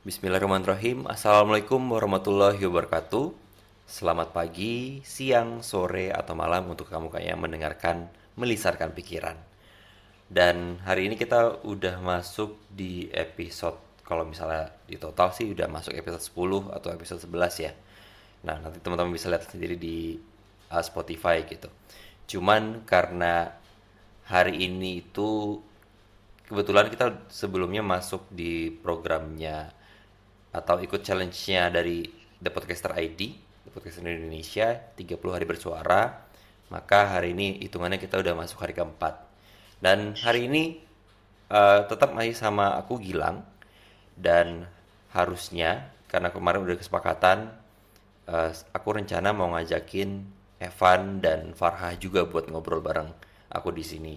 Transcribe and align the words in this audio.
Bismillahirrahmanirrahim. 0.00 1.04
Assalamualaikum 1.12 1.76
warahmatullahi 1.92 2.56
wabarakatuh. 2.56 3.36
Selamat 3.84 4.32
pagi, 4.32 5.04
siang, 5.04 5.60
sore, 5.60 6.08
atau 6.08 6.32
malam 6.32 6.72
untuk 6.72 6.88
kamu 6.88 7.12
kayak 7.12 7.36
mendengarkan 7.36 8.08
melisarkan 8.32 8.96
pikiran. 8.96 9.36
Dan 10.24 10.80
hari 10.88 11.04
ini 11.04 11.20
kita 11.20 11.60
udah 11.68 12.00
masuk 12.00 12.56
di 12.72 13.12
episode 13.12 13.76
kalau 14.00 14.24
misalnya 14.24 14.72
di 14.88 14.96
total 14.96 15.36
sih 15.36 15.52
udah 15.52 15.68
masuk 15.68 15.92
episode 15.92 16.24
10 16.24 16.80
atau 16.80 16.88
episode 16.96 17.20
11 17.20 17.68
ya. 17.68 17.76
Nah, 18.48 18.56
nanti 18.56 18.80
teman-teman 18.80 19.12
bisa 19.12 19.28
lihat 19.28 19.52
sendiri 19.52 19.76
di 19.76 20.16
uh, 20.72 20.80
Spotify 20.80 21.44
gitu. 21.44 21.68
Cuman 22.24 22.88
karena 22.88 23.52
hari 24.32 24.64
ini 24.64 25.04
itu 25.04 25.60
kebetulan 26.48 26.88
kita 26.88 27.28
sebelumnya 27.28 27.84
masuk 27.84 28.24
di 28.32 28.72
programnya 28.72 29.76
atau 30.50 30.82
ikut 30.82 31.02
challenge-nya 31.02 31.70
dari 31.70 32.06
The 32.42 32.50
Podcaster 32.50 32.94
ID, 32.98 33.20
The 33.66 33.70
Podcaster 33.70 34.02
Indonesia, 34.06 34.74
30 34.98 35.34
hari 35.34 35.46
bersuara, 35.46 36.26
maka 36.70 37.18
hari 37.18 37.34
ini 37.34 37.62
hitungannya 37.62 37.98
kita 37.98 38.18
udah 38.18 38.34
masuk 38.34 38.62
hari 38.62 38.74
keempat. 38.74 39.18
Dan 39.78 40.18
hari 40.18 40.50
ini 40.50 40.82
uh, 41.50 41.86
tetap 41.86 42.14
masih 42.14 42.34
sama 42.34 42.74
aku 42.78 42.98
Gilang, 42.98 43.46
dan 44.18 44.66
harusnya, 45.14 45.90
karena 46.10 46.34
kemarin 46.34 46.66
udah 46.66 46.76
kesepakatan, 46.76 47.54
uh, 48.26 48.50
aku 48.74 48.88
rencana 48.98 49.30
mau 49.30 49.54
ngajakin 49.54 50.26
Evan 50.60 51.24
dan 51.24 51.56
Farha 51.56 51.96
juga 51.96 52.28
buat 52.28 52.50
ngobrol 52.50 52.84
bareng 52.84 53.10
aku 53.48 53.72
di 53.72 53.84
sini. 53.86 54.14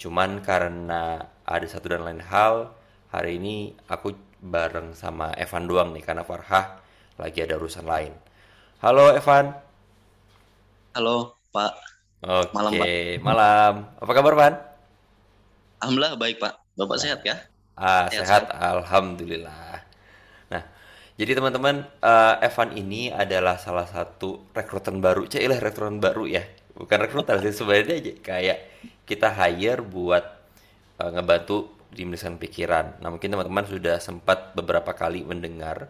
Cuman 0.00 0.40
karena 0.40 1.20
ada 1.44 1.66
satu 1.68 1.92
dan 1.92 2.04
lain 2.04 2.24
hal, 2.24 2.72
hari 3.12 3.36
ini 3.40 3.76
aku 3.88 4.12
bareng 4.40 4.92
sama 4.92 5.32
Evan 5.34 5.64
doang 5.64 5.90
nih 5.96 6.04
karena 6.04 6.22
Farhah 6.22 6.80
lagi 7.16 7.40
ada 7.40 7.56
urusan 7.56 7.88
lain. 7.88 8.12
Halo 8.84 9.16
Evan. 9.16 9.56
Halo 10.92 11.36
Pak. 11.52 11.72
Oke, 12.24 12.52
malam 12.52 12.72
Pak. 12.72 12.88
Malam. 13.20 13.74
Apa 14.00 14.12
kabar 14.12 14.34
Van? 14.36 14.54
Alhamdulillah 15.80 16.16
baik 16.16 16.36
Pak. 16.40 16.54
Bapak 16.76 16.96
nah. 16.96 17.02
sehat 17.02 17.20
ya? 17.24 17.36
Ah, 17.76 18.08
sehat, 18.08 18.24
sehat. 18.24 18.42
Alhamdulillah. 18.56 19.84
Nah, 20.48 20.62
jadi 21.20 21.36
teman-teman, 21.36 21.84
uh, 22.00 22.40
Evan 22.40 22.72
ini 22.72 23.12
adalah 23.12 23.60
salah 23.60 23.84
satu 23.84 24.48
rekrutan 24.56 25.00
baru. 25.04 25.28
Cailah 25.28 25.60
rekrutan 25.60 26.00
baru 26.00 26.24
ya. 26.24 26.44
Bukan 26.76 26.98
rekrutan 27.00 27.40
sih 27.40 27.52
sebenarnya 27.56 28.00
aja 28.00 28.12
kayak 28.20 28.58
kita 29.08 29.32
hire 29.32 29.80
buat 29.80 30.24
uh, 31.00 31.10
ngebantu 31.12 31.75
menuliskan 32.04 32.36
pikiran. 32.36 33.00
Nah 33.00 33.08
mungkin 33.08 33.32
teman-teman 33.32 33.64
sudah 33.64 33.96
sempat 34.02 34.52
beberapa 34.52 34.92
kali 34.92 35.22
mendengar 35.22 35.88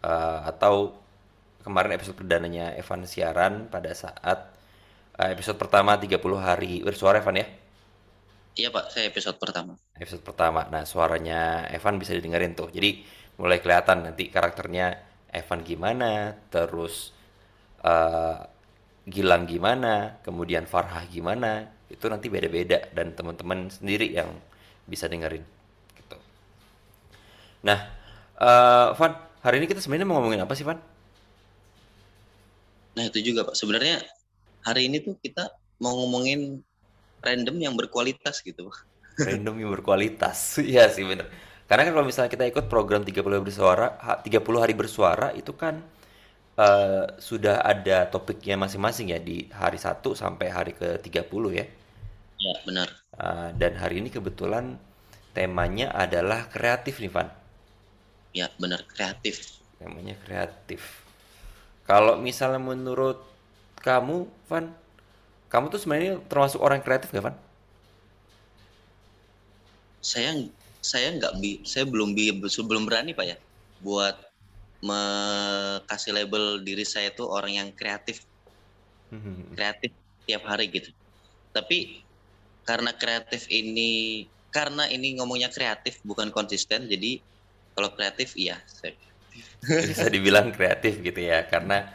uh, 0.00 0.40
atau 0.48 0.96
kemarin 1.66 1.98
episode 1.98 2.16
perdananya 2.16 2.72
Evan 2.78 3.04
siaran 3.04 3.68
pada 3.68 3.92
saat 3.92 4.54
uh, 5.18 5.28
episode 5.28 5.58
pertama 5.58 5.98
30 5.98 6.16
hari 6.38 6.80
bersuara 6.80 7.20
Evan 7.20 7.42
ya? 7.42 7.46
Iya 8.52 8.68
pak, 8.68 8.92
saya 8.92 9.08
episode 9.08 9.36
pertama. 9.40 9.76
Episode 9.96 10.22
pertama. 10.24 10.68
Nah 10.68 10.86
suaranya 10.86 11.68
Evan 11.72 11.98
bisa 11.98 12.12
didengarin 12.16 12.54
tuh. 12.54 12.68
Jadi 12.70 13.04
mulai 13.40 13.58
kelihatan 13.58 14.06
nanti 14.06 14.28
karakternya 14.28 15.00
Evan 15.32 15.64
gimana, 15.64 16.36
terus 16.52 17.16
uh, 17.80 18.44
Gilang 19.02 19.50
gimana, 19.50 20.22
kemudian 20.22 20.62
Farhah 20.62 21.02
gimana, 21.10 21.66
itu 21.90 22.06
nanti 22.06 22.30
beda-beda 22.30 22.86
dan 22.94 23.18
teman-teman 23.18 23.66
sendiri 23.66 24.14
yang 24.14 24.30
bisa 24.86 25.06
dengerin 25.06 25.44
gitu. 25.96 26.16
Nah, 27.62 27.78
uh, 28.38 28.94
Van, 28.98 29.12
hari 29.42 29.62
ini 29.62 29.66
kita 29.70 29.78
sebenarnya 29.78 30.08
mau 30.08 30.18
ngomongin 30.18 30.42
apa 30.42 30.54
sih, 30.58 30.66
Van? 30.66 30.78
Nah, 32.92 33.04
itu 33.08 33.18
juga, 33.24 33.48
Pak. 33.48 33.56
Sebenarnya 33.56 34.02
hari 34.66 34.90
ini 34.90 35.00
tuh 35.00 35.16
kita 35.16 35.48
mau 35.80 35.96
ngomongin 36.02 36.60
random 37.22 37.56
yang 37.58 37.74
berkualitas 37.78 38.42
gitu, 38.42 38.68
Pak. 38.68 38.78
Random 39.28 39.56
yang 39.60 39.70
berkualitas. 39.72 40.56
Iya 40.72 40.88
sih, 40.88 41.04
bener. 41.04 41.28
Karena 41.68 41.88
kan 41.88 41.92
kalau 41.96 42.06
misalnya 42.06 42.28
kita 42.28 42.44
ikut 42.48 42.66
program 42.68 43.00
30 43.00 43.24
hari 43.24 43.44
bersuara, 43.44 43.86
30 44.20 44.28
hari 44.60 44.74
bersuara 44.76 45.28
itu 45.32 45.56
kan 45.56 45.80
uh, 46.60 47.16
sudah 47.16 47.64
ada 47.64 48.08
topiknya 48.12 48.60
masing-masing 48.60 49.14
ya 49.14 49.20
di 49.22 49.48
hari 49.48 49.80
1 49.80 50.04
sampai 50.12 50.46
hari 50.52 50.72
ke-30 50.76 51.44
ya. 51.56 51.64
Ya, 52.42 52.54
benar. 52.66 52.88
Uh, 53.14 53.54
dan 53.54 53.78
hari 53.78 54.02
ini 54.02 54.10
kebetulan 54.10 54.74
temanya 55.30 55.94
adalah 55.94 56.50
kreatif 56.50 56.98
nih, 56.98 57.12
Van. 57.12 57.30
Ya, 58.34 58.50
benar 58.58 58.82
kreatif. 58.90 59.62
Temanya 59.78 60.18
kreatif. 60.26 61.06
Kalau 61.86 62.18
misalnya 62.18 62.58
menurut 62.58 63.22
kamu, 63.78 64.26
Van, 64.50 64.74
kamu 65.46 65.70
tuh 65.70 65.78
sebenarnya 65.78 66.18
termasuk 66.26 66.58
orang 66.58 66.82
kreatif 66.82 67.14
gak, 67.14 67.30
Van? 67.30 67.36
Saya 70.02 70.34
saya 70.82 71.14
nggak 71.14 71.38
bi, 71.38 71.62
saya 71.62 71.86
belum 71.86 72.10
bi, 72.10 72.34
belum 72.42 72.90
berani 72.90 73.14
pak 73.14 73.22
ya, 73.22 73.36
buat 73.78 74.18
kasih 75.86 76.10
label 76.10 76.58
diri 76.66 76.82
saya 76.82 77.14
tuh 77.14 77.30
orang 77.30 77.54
yang 77.54 77.68
kreatif, 77.70 78.26
hmm. 79.14 79.54
kreatif 79.54 79.94
tiap 80.26 80.42
hari 80.42 80.66
gitu. 80.74 80.90
Tapi 81.54 82.02
karena 82.62 82.94
kreatif 82.94 83.50
ini 83.50 84.24
karena 84.52 84.86
ini 84.86 85.16
ngomongnya 85.18 85.48
kreatif 85.48 85.98
bukan 86.04 86.30
konsisten 86.30 86.86
jadi 86.86 87.18
kalau 87.72 87.90
kreatif 87.96 88.36
iya 88.36 88.60
saya 88.68 88.94
bisa 89.90 90.06
dibilang 90.12 90.52
kreatif 90.52 91.00
gitu 91.00 91.20
ya 91.22 91.48
karena 91.48 91.88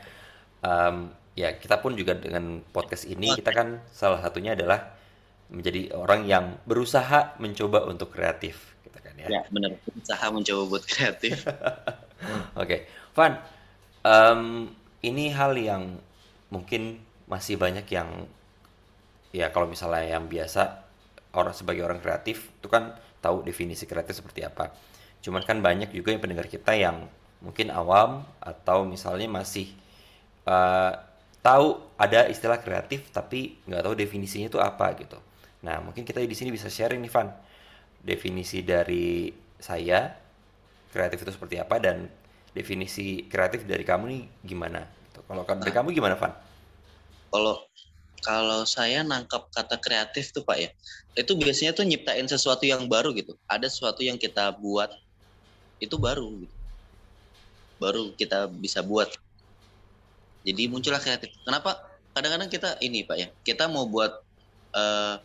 um, 0.65 1.13
ya 1.37 1.53
kita 1.53 1.77
pun 1.77 1.93
juga 1.93 2.17
dengan 2.17 2.65
podcast 2.73 3.05
ini 3.05 3.37
kita 3.37 3.53
kan 3.53 3.77
salah 3.93 4.19
satunya 4.19 4.57
adalah 4.57 4.97
menjadi 5.47 5.95
orang 5.95 6.27
yang 6.27 6.45
berusaha 6.67 7.37
mencoba 7.39 7.87
untuk 7.87 8.11
kreatif 8.11 8.75
gitu 8.83 8.99
kan 8.99 9.13
ya. 9.15 9.27
Ya 9.39 9.41
benar. 9.47 9.79
Berusaha 9.85 10.25
mencoba 10.33 10.61
buat 10.67 10.83
kreatif. 10.83 11.45
Oke 11.47 11.55
okay. 12.57 12.79
Van 13.15 13.39
um, 14.03 14.41
ini 15.05 15.31
hal 15.31 15.55
yang 15.55 16.01
mungkin 16.49 16.99
masih 17.27 17.59
banyak 17.59 17.85
yang 17.91 18.27
ya 19.37 19.53
kalau 19.53 19.69
misalnya 19.69 20.17
yang 20.17 20.25
biasa 20.25 20.81
orang 21.37 21.53
sebagai 21.53 21.85
orang 21.85 22.01
kreatif 22.01 22.49
itu 22.57 22.65
kan 22.65 22.97
tahu 23.21 23.45
definisi 23.45 23.85
kreatif 23.85 24.17
seperti 24.17 24.41
apa. 24.41 24.73
Cuman 25.21 25.45
kan 25.45 25.61
banyak 25.61 25.93
juga 25.93 26.09
yang 26.09 26.21
pendengar 26.21 26.49
kita 26.49 26.73
yang 26.73 27.05
mungkin 27.37 27.69
awam 27.69 28.25
atau 28.41 28.81
misalnya 28.89 29.29
masih 29.29 29.69
uh, 30.49 30.97
tahu 31.45 31.77
ada 32.01 32.25
istilah 32.25 32.57
kreatif 32.57 33.13
tapi 33.13 33.61
nggak 33.69 33.85
tahu 33.85 33.93
definisinya 33.93 34.49
itu 34.49 34.57
apa 34.57 34.97
gitu. 34.97 35.21
Nah 35.61 35.77
mungkin 35.85 36.01
kita 36.01 36.17
di 36.17 36.33
sini 36.33 36.49
bisa 36.49 36.65
sharing 36.65 36.97
nih 37.05 37.13
Van 37.13 37.29
definisi 38.01 38.65
dari 38.65 39.29
saya 39.61 40.09
kreatif 40.89 41.21
itu 41.21 41.31
seperti 41.33 41.61
apa 41.61 41.77
dan 41.77 42.09
definisi 42.57 43.29
kreatif 43.29 43.69
dari 43.69 43.85
kamu 43.85 44.03
nih 44.09 44.21
gimana? 44.41 44.81
Gitu. 44.81 45.21
Kalau 45.21 45.43
dari 45.45 45.69
nah. 45.69 45.75
kamu 45.77 45.87
gimana 45.93 46.15
Van? 46.17 46.33
Kalau 47.27 47.66
kalau 48.25 48.65
saya 48.65 49.05
nangkap 49.05 49.49
kata 49.53 49.77
kreatif 49.77 50.33
tuh 50.33 50.41
Pak 50.41 50.57
ya, 50.57 50.69
itu 51.13 51.37
biasanya 51.37 51.73
tuh 51.77 51.85
nyiptain 51.85 52.25
sesuatu 52.25 52.65
yang 52.65 52.89
baru 52.89 53.13
gitu. 53.13 53.37
Ada 53.45 53.69
sesuatu 53.69 54.01
yang 54.01 54.17
kita 54.17 54.53
buat 54.57 54.89
itu 55.77 55.95
baru 55.97 56.45
gitu. 56.45 56.55
Baru 57.77 58.01
kita 58.17 58.49
bisa 58.49 58.81
buat. 58.81 59.13
Jadi 60.41 60.63
muncullah 60.71 61.01
kreatif. 61.01 61.29
Kenapa? 61.45 61.77
Kadang-kadang 62.17 62.49
kita 62.49 62.69
ini 62.81 63.05
Pak 63.05 63.17
ya, 63.21 63.27
kita 63.45 63.69
mau 63.69 63.85
buat 63.85 64.25
uh, 64.73 65.21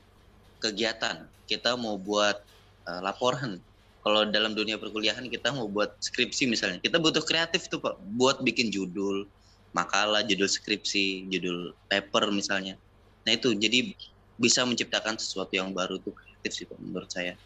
kegiatan, 0.61 1.25
kita 1.49 1.73
mau 1.81 1.97
buat 1.97 2.37
uh, 2.85 3.01
laporan. 3.01 3.57
Kalau 4.03 4.27
dalam 4.29 4.53
dunia 4.59 4.83
perkuliahan 4.83 5.31
kita 5.31 5.55
mau 5.55 5.71
buat 5.71 5.95
skripsi 6.03 6.51
misalnya, 6.51 6.83
kita 6.83 6.99
butuh 6.99 7.23
kreatif 7.23 7.71
tuh 7.71 7.79
Pak, 7.79 8.03
buat 8.19 8.43
bikin 8.43 8.69
judul, 8.69 9.31
makalah, 9.73 10.21
judul 10.25 10.49
skripsi, 10.49 11.29
judul 11.33 11.73
paper 11.89 12.29
misalnya. 12.33 12.77
Nah 13.25 13.33
itu 13.33 13.53
jadi 13.57 13.93
bisa 14.37 14.65
menciptakan 14.65 15.17
sesuatu 15.17 15.53
yang 15.57 15.73
baru 15.73 16.01
tuh 16.01 16.13
kreatif 16.13 16.53
sih 16.53 16.67
menurut 16.81 17.09
saya. 17.09 17.37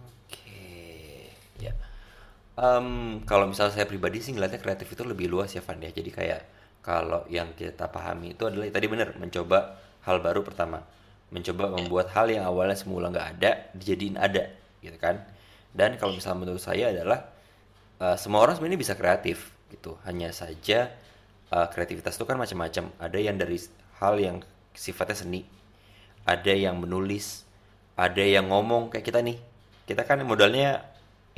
Oke, 0.00 1.30
ya. 1.60 1.72
Um, 2.54 3.18
kalau 3.26 3.50
misalnya 3.50 3.74
saya 3.74 3.86
pribadi 3.88 4.22
sih 4.22 4.30
ngeliatnya 4.30 4.62
kreatif 4.62 4.86
itu 4.94 5.02
lebih 5.02 5.26
luas 5.26 5.50
ya 5.52 5.60
Van 5.60 5.80
ya. 5.82 5.90
Jadi 5.90 6.10
kayak 6.14 6.40
kalau 6.84 7.26
yang 7.32 7.52
kita 7.56 7.90
pahami 7.90 8.36
itu 8.36 8.46
adalah 8.46 8.68
tadi 8.70 8.86
benar 8.86 9.16
mencoba 9.16 9.80
hal 10.04 10.20
baru 10.20 10.44
pertama, 10.44 10.84
mencoba 11.34 11.64
ya. 11.66 11.70
membuat 11.80 12.12
hal 12.14 12.28
yang 12.30 12.44
awalnya 12.46 12.76
semula 12.76 13.10
nggak 13.10 13.26
ada 13.40 13.50
dijadiin 13.74 14.20
ada, 14.20 14.52
gitu 14.84 14.96
kan? 15.00 15.24
Dan 15.74 15.98
kalau 15.98 16.14
misalnya 16.14 16.46
menurut 16.46 16.62
saya 16.62 16.94
adalah 16.94 17.26
uh, 17.98 18.14
semua 18.14 18.46
orang 18.46 18.54
sebenarnya 18.54 18.78
bisa 18.78 18.94
kreatif 18.94 19.50
gitu. 19.74 19.98
Hanya 20.06 20.30
saja 20.30 20.94
uh, 21.54 21.66
kreativitas 21.70 22.18
itu 22.18 22.26
kan 22.26 22.34
macam-macam. 22.34 22.90
Ada 22.98 23.18
yang 23.22 23.38
dari 23.38 23.58
hal 24.02 24.18
yang 24.18 24.36
sifatnya 24.74 25.14
seni. 25.14 25.46
Ada 26.26 26.50
yang 26.50 26.82
menulis, 26.82 27.46
ada 27.94 28.24
yang 28.24 28.50
ngomong 28.50 28.90
kayak 28.90 29.06
kita 29.06 29.22
nih. 29.22 29.38
Kita 29.86 30.02
kan 30.02 30.18
modalnya 30.26 30.82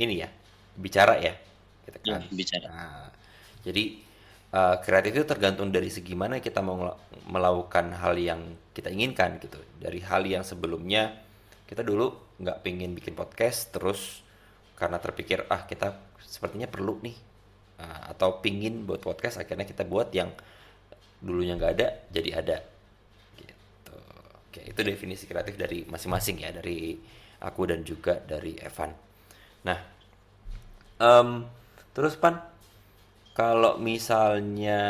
ini 0.01 0.25
ya, 0.25 0.29
bicara 0.73 1.21
ya. 1.21 1.37
gitu 1.85 1.99
kan. 2.01 2.23
Ya, 2.23 2.31
bicara. 2.31 2.67
Nah, 2.71 3.07
jadi 3.61 3.83
uh, 4.55 4.75
kreatif 4.81 5.11
itu 5.21 5.25
tergantung 5.27 5.69
dari 5.69 5.91
segi 5.91 6.15
mana 6.15 6.39
kita 6.39 6.63
mau 6.63 6.95
melakukan 7.27 7.91
hal 7.99 8.15
yang 8.17 8.41
kita 8.71 8.89
inginkan 8.89 9.37
gitu. 9.43 9.59
Dari 9.77 9.99
hal 10.01 10.23
yang 10.23 10.47
sebelumnya 10.47 11.13
kita 11.67 11.83
dulu 11.83 12.15
nggak 12.39 12.63
pengen 12.63 12.95
bikin 12.95 13.11
podcast 13.11 13.75
terus 13.75 14.23
karena 14.79 15.01
terpikir 15.03 15.43
ah 15.51 15.67
kita 15.67 15.99
sepertinya 16.23 16.69
perlu 16.69 16.95
nih 17.03 17.17
uh, 17.81 18.01
atau 18.13 18.41
pingin 18.41 18.85
buat 18.85 19.01
podcast 19.01 19.41
akhirnya 19.41 19.65
kita 19.65 19.85
buat 19.85 20.09
yang 20.13 20.33
dulunya 21.17 21.57
nggak 21.57 21.73
ada 21.77 21.87
jadi 22.13 22.29
ada. 22.41 22.57
Gitu. 23.37 23.95
Oke 24.49 24.61
itu 24.65 24.79
definisi 24.85 25.25
kreatif 25.25 25.57
dari 25.57 25.85
masing-masing 25.89 26.45
ya 26.45 26.49
dari 26.53 26.97
aku 27.41 27.61
dan 27.69 27.81
juga 27.85 28.21
dari 28.21 28.57
Evan. 28.57 28.91
Nah 29.65 29.79
um, 31.01 31.45
terus 31.93 32.17
pan 32.17 32.41
kalau 33.37 33.77
misalnya 33.77 34.81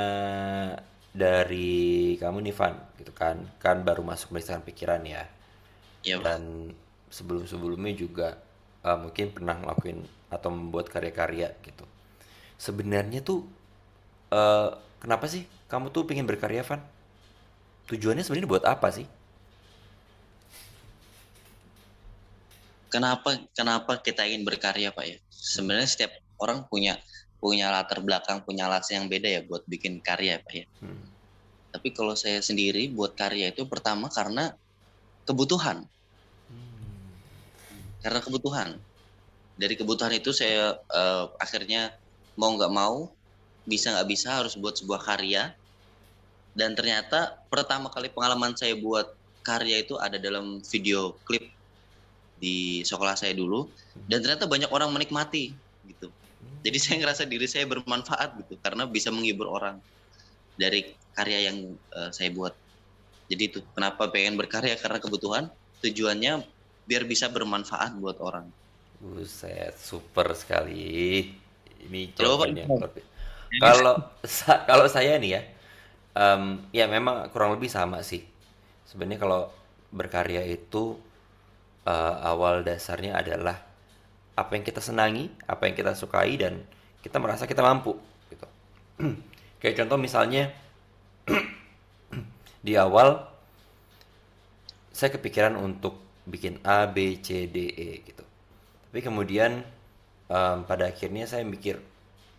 dari 1.12 2.16
kamu 2.16 2.48
nih 2.48 2.56
Van 2.56 2.76
gitu 2.96 3.12
kan 3.12 3.42
kan 3.58 3.82
baru 3.82 4.06
masuk 4.06 4.32
melihatkan 4.32 4.62
pikiran 4.62 5.02
ya, 5.02 5.26
ya 6.06 6.22
dan 6.22 6.72
sebelum 7.10 7.50
sebelumnya 7.50 7.92
juga 7.98 8.38
uh, 8.86 8.96
mungkin 9.02 9.34
pernah 9.34 9.58
ngelakuin 9.58 10.06
atau 10.30 10.50
membuat 10.54 10.94
karya-karya 10.94 11.58
gitu 11.66 11.84
sebenarnya 12.58 13.22
tuh 13.22 13.46
uh, 14.34 14.74
kenapa 15.00 15.30
sih 15.30 15.46
kamu 15.70 15.94
tuh 15.94 16.04
pengen 16.10 16.26
berkarya 16.26 16.66
Van? 16.66 16.82
Tujuannya 17.88 18.26
sebenarnya 18.26 18.50
buat 18.50 18.66
apa 18.68 18.88
sih? 18.92 19.08
Kenapa 22.88 23.36
kenapa 23.52 24.00
kita 24.00 24.24
ingin 24.28 24.48
berkarya 24.48 24.96
pak 24.96 25.06
ya? 25.06 25.18
Sebenarnya 25.28 25.88
setiap 25.88 26.12
orang 26.40 26.66
punya 26.68 26.98
punya 27.38 27.70
latar 27.70 28.02
belakang 28.02 28.42
punya 28.42 28.66
alasan 28.66 29.06
yang 29.06 29.08
beda 29.12 29.28
ya 29.30 29.42
buat 29.46 29.62
bikin 29.70 30.02
karya 30.02 30.42
pak 30.42 30.54
ya. 30.54 30.66
Hmm. 30.82 31.06
tapi 31.68 31.94
kalau 31.94 32.18
saya 32.18 32.42
sendiri 32.42 32.90
buat 32.90 33.14
karya 33.14 33.54
itu 33.54 33.70
pertama 33.70 34.10
karena 34.10 34.50
kebutuhan. 35.30 35.86
Karena 38.02 38.18
kebutuhan. 38.18 38.82
Dari 39.62 39.78
kebutuhan 39.78 40.10
itu 40.18 40.34
saya 40.34 40.74
uh, 40.74 41.30
akhirnya 41.38 41.94
mau 42.38 42.54
nggak 42.54 42.72
mau 42.72 43.10
bisa 43.68 43.92
nggak 43.92 44.08
bisa 44.08 44.40
harus 44.40 44.56
buat 44.56 44.80
sebuah 44.80 45.04
karya. 45.04 45.52
Dan 46.58 46.74
ternyata 46.74 47.38
pertama 47.52 47.92
kali 47.92 48.10
pengalaman 48.10 48.56
saya 48.58 48.74
buat 48.80 49.14
karya 49.46 49.84
itu 49.84 50.00
ada 50.00 50.18
dalam 50.18 50.64
video 50.66 51.14
klip 51.28 51.52
di 52.40 52.82
sekolah 52.88 53.14
saya 53.20 53.36
dulu. 53.36 53.68
Dan 54.08 54.24
ternyata 54.24 54.48
banyak 54.48 54.72
orang 54.72 54.90
menikmati 54.96 55.52
gitu. 55.86 56.08
Jadi 56.64 56.78
saya 56.82 56.96
ngerasa 57.04 57.28
diri 57.28 57.46
saya 57.46 57.68
bermanfaat 57.68 58.42
gitu 58.42 58.58
karena 58.64 58.88
bisa 58.90 59.14
menghibur 59.14 59.52
orang 59.52 59.78
dari 60.58 60.96
karya 61.14 61.52
yang 61.52 61.78
uh, 61.94 62.10
saya 62.10 62.34
buat. 62.34 62.56
Jadi 63.28 63.44
itu 63.54 63.60
kenapa 63.76 64.08
pengen 64.10 64.40
berkarya? 64.40 64.80
Karena 64.80 64.98
kebutuhan 65.04 65.52
tujuannya 65.84 66.42
biar 66.88 67.04
bisa 67.04 67.28
bermanfaat 67.28 68.00
buat 68.00 68.18
orang. 68.24 68.48
Buset, 68.98 69.78
super 69.78 70.34
sekali. 70.34 71.30
Ini 71.86 72.18
jawabannya. 72.18 72.66
Kalau 73.62 73.96
sa 74.26 74.66
kalau 74.66 74.86
saya 74.90 75.16
nih 75.22 75.32
ya, 75.38 75.42
um, 76.18 76.64
ya 76.74 76.86
memang 76.90 77.30
kurang 77.30 77.54
lebih 77.56 77.70
sama 77.70 78.02
sih. 78.02 78.26
Sebenarnya 78.90 79.20
kalau 79.22 79.42
berkarya 79.94 80.44
itu 80.44 80.98
uh, 81.88 82.16
awal 82.26 82.66
dasarnya 82.66 83.16
adalah 83.16 83.62
apa 84.38 84.52
yang 84.58 84.66
kita 84.66 84.82
senangi, 84.82 85.32
apa 85.46 85.70
yang 85.70 85.76
kita 85.78 85.94
sukai 85.94 86.36
dan 86.36 86.62
kita 87.02 87.18
merasa 87.22 87.48
kita 87.48 87.64
mampu. 87.64 87.96
Gitu. 88.28 88.48
Kayak 89.64 89.86
contoh 89.86 89.98
misalnya 89.98 90.52
di 92.66 92.74
awal 92.76 93.26
saya 94.92 95.14
kepikiran 95.14 95.56
untuk 95.56 96.02
bikin 96.28 96.60
A 96.68 96.90
B 96.90 97.22
C 97.24 97.48
D 97.48 97.72
E 97.72 97.90
gitu 98.04 98.28
tapi 98.98 99.14
kemudian 99.14 99.62
um, 100.28 100.64
pada 100.64 100.92
akhirnya 100.92 101.28
saya 101.28 101.44
mikir 101.44 101.80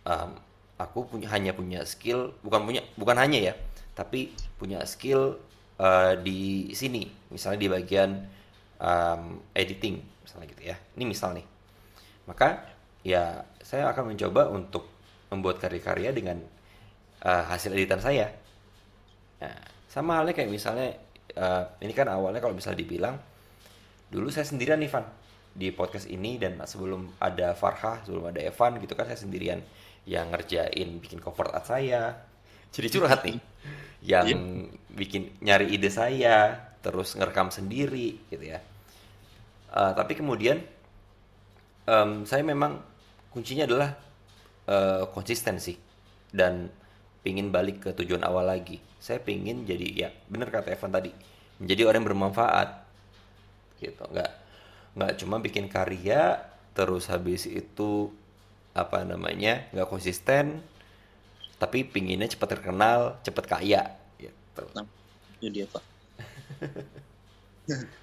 um, 0.05 0.37
aku 0.79 1.05
punya 1.05 1.27
hanya 1.33 1.51
punya 1.51 1.83
skill 1.83 2.33
bukan 2.41 2.63
punya 2.63 2.81
bukan 2.95 3.17
hanya 3.19 3.51
ya 3.51 3.53
tapi 3.99 4.31
punya 4.55 4.79
skill 4.87 5.35
uh, 5.75 6.15
di 6.15 6.71
sini. 6.71 7.03
Misalnya 7.27 7.59
di 7.59 7.67
bagian 7.67 8.11
um, 8.79 9.43
editing 9.51 9.99
misalnya 10.23 10.47
gitu 10.55 10.63
ya. 10.71 10.75
Ini 10.95 11.03
misal 11.03 11.35
nih. 11.35 11.43
Maka 12.31 12.63
ya 13.03 13.43
saya 13.59 13.91
akan 13.91 14.15
mencoba 14.15 14.47
untuk 14.55 14.87
membuat 15.27 15.59
karya-karya 15.59 16.15
dengan 16.15 16.39
uh, 17.27 17.43
hasil 17.51 17.75
editan 17.75 17.99
saya. 17.99 18.31
Nah, 19.43 19.55
sama 19.91 20.23
halnya 20.23 20.31
kayak 20.31 20.47
misalnya 20.47 20.95
uh, 21.35 21.67
ini 21.83 21.91
kan 21.91 22.07
awalnya 22.07 22.39
kalau 22.39 22.55
misalnya 22.55 22.79
dibilang 22.83 23.15
dulu 24.09 24.31
saya 24.31 24.47
sendirian 24.47 24.81
nih 24.81 24.89
Van 24.89 25.05
di 25.59 25.75
podcast 25.75 26.07
ini 26.07 26.39
dan 26.39 26.55
sebelum 26.63 27.19
ada 27.19 27.51
Farha 27.51 27.99
sebelum 28.07 28.31
ada 28.31 28.39
Evan 28.39 28.79
gitu 28.79 28.95
kan 28.95 29.11
saya 29.11 29.19
sendirian 29.19 29.59
yang 30.07 30.31
ngerjain 30.31 31.03
bikin 31.03 31.19
cover 31.19 31.51
art 31.51 31.67
saya. 31.67 32.15
Jadi 32.71 32.87
curhat 32.87 33.27
nih. 33.27 33.37
Yang 33.99 34.31
yeah. 34.31 34.95
bikin 34.95 35.21
nyari 35.43 35.75
ide 35.75 35.91
saya 35.91 36.55
terus 36.79 37.19
ngerekam 37.19 37.51
sendiri 37.51 38.15
gitu 38.31 38.55
ya. 38.55 38.63
Uh, 39.75 39.91
tapi 39.91 40.15
kemudian 40.15 40.63
um, 41.83 42.23
saya 42.23 42.39
memang 42.47 42.79
kuncinya 43.35 43.67
adalah 43.67 43.91
uh, 44.71 45.03
konsistensi 45.11 45.75
dan 46.31 46.71
pingin 47.19 47.51
balik 47.51 47.83
ke 47.83 47.89
tujuan 47.91 48.23
awal 48.23 48.47
lagi. 48.47 48.79
Saya 49.03 49.19
pingin 49.19 49.67
jadi 49.67 50.07
ya 50.07 50.09
bener 50.31 50.47
kata 50.47 50.71
Evan 50.71 50.95
tadi 50.95 51.11
menjadi 51.59 51.91
orang 51.91 51.99
yang 51.99 52.07
bermanfaat. 52.15 52.69
Gitu 53.83 53.99
nggak 53.99 54.31
nggak 54.97 55.21
cuma 55.21 55.37
bikin 55.41 55.69
karya 55.69 56.41
terus 56.73 57.09
habis 57.11 57.45
itu 57.45 58.13
apa 58.73 59.03
namanya 59.03 59.67
nggak 59.73 59.89
konsisten 59.89 60.63
tapi 61.59 61.83
pinginnya 61.83 62.31
cepat 62.31 62.55
terkenal 62.55 63.19
cepat 63.21 63.45
kaya 63.45 63.83
gitu. 64.15 64.63
Nah, 64.73 64.87
itu 65.37 65.47
dia 65.51 65.65
pak. 65.67 65.83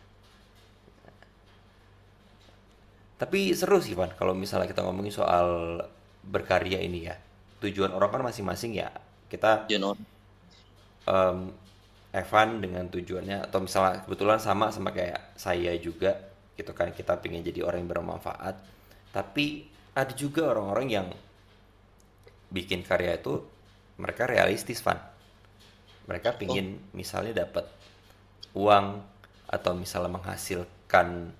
Tapi 3.16 3.56
seru 3.56 3.80
sih 3.80 3.96
Pan 3.96 4.12
kalau 4.12 4.36
misalnya 4.36 4.68
kita 4.68 4.84
ngomongin 4.84 5.08
soal 5.08 5.80
berkarya 6.20 6.84
ini 6.84 7.08
ya. 7.08 7.16
Tujuan 7.64 7.96
orang 7.96 8.12
kan 8.12 8.22
masing-masing 8.28 8.76
ya. 8.76 8.92
Kita 9.32 9.64
um, 11.08 11.38
Evan 12.12 12.48
dengan 12.60 12.84
tujuannya 12.92 13.48
atau 13.48 13.64
misalnya 13.64 14.04
kebetulan 14.04 14.36
sama 14.36 14.68
sama 14.68 14.92
kayak 14.92 15.32
saya 15.36 15.72
juga 15.80 16.25
gitu 16.56 16.72
kan 16.72 16.90
kita 16.90 17.20
pengen 17.20 17.44
jadi 17.44 17.62
orang 17.62 17.84
yang 17.84 17.92
bermanfaat. 17.92 18.56
Tapi 19.12 19.68
ada 19.96 20.12
juga 20.12 20.52
orang-orang 20.52 20.88
yang 20.88 21.08
bikin 22.50 22.84
karya 22.84 23.16
itu 23.16 23.44
mereka 24.00 24.28
realistis 24.28 24.80
Van. 24.84 25.00
Mereka 26.08 26.36
pengen 26.40 26.80
oh. 26.80 26.96
misalnya 26.96 27.44
dapat 27.44 27.68
uang 28.56 29.04
atau 29.46 29.72
misalnya 29.76 30.16
menghasilkan 30.16 31.32